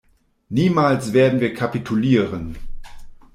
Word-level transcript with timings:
Niemals 0.49 1.13
werden 1.13 1.39
wir 1.41 1.53
kapitulieren! 1.53 2.57